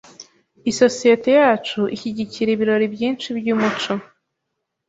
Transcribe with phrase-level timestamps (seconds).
[0.71, 3.91] Isosiyete yacu ishyigikira ibirori byinshi byumuco.